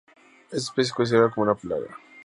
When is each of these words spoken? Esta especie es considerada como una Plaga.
Esta 0.45 0.57
especie 0.57 0.81
es 0.87 0.93
considerada 0.93 1.29
como 1.29 1.43
una 1.43 1.53
Plaga. 1.53 1.95